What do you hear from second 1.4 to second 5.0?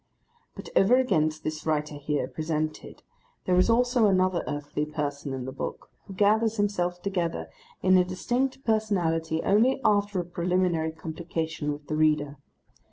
this writer here presented, there is also another earthly